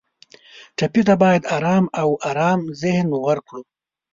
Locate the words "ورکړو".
3.25-3.61